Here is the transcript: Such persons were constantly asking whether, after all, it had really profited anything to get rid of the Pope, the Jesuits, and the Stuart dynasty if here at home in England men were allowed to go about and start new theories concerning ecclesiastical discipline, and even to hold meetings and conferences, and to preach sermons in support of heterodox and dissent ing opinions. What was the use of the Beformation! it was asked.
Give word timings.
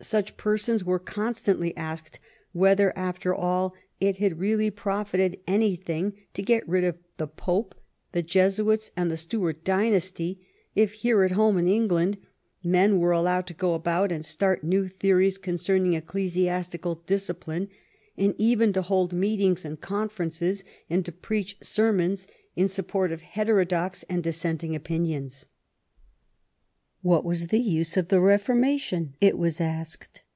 Such 0.00 0.36
persons 0.36 0.84
were 0.84 0.98
constantly 0.98 1.74
asking 1.78 2.20
whether, 2.52 2.92
after 2.98 3.34
all, 3.34 3.74
it 4.00 4.16
had 4.18 4.38
really 4.38 4.70
profited 4.70 5.40
anything 5.46 6.12
to 6.34 6.42
get 6.42 6.68
rid 6.68 6.84
of 6.84 6.98
the 7.16 7.26
Pope, 7.26 7.74
the 8.12 8.20
Jesuits, 8.20 8.90
and 8.98 9.10
the 9.10 9.16
Stuart 9.16 9.64
dynasty 9.64 10.46
if 10.76 10.92
here 10.92 11.22
at 11.22 11.30
home 11.30 11.56
in 11.56 11.68
England 11.68 12.18
men 12.62 12.98
were 12.98 13.12
allowed 13.12 13.46
to 13.46 13.54
go 13.54 13.72
about 13.72 14.12
and 14.12 14.22
start 14.26 14.62
new 14.62 14.88
theories 14.88 15.38
concerning 15.38 15.94
ecclesiastical 15.94 16.96
discipline, 17.06 17.68
and 18.18 18.34
even 18.36 18.74
to 18.74 18.82
hold 18.82 19.14
meetings 19.14 19.64
and 19.64 19.80
conferences, 19.80 20.64
and 20.90 21.06
to 21.06 21.12
preach 21.12 21.56
sermons 21.62 22.26
in 22.56 22.68
support 22.68 23.10
of 23.10 23.22
heterodox 23.22 24.02
and 24.10 24.22
dissent 24.22 24.62
ing 24.64 24.76
opinions. 24.76 25.46
What 27.00 27.22
was 27.22 27.48
the 27.48 27.60
use 27.60 27.98
of 27.98 28.08
the 28.08 28.16
Beformation! 28.18 29.12
it 29.20 29.36
was 29.36 29.60
asked. 29.60 30.22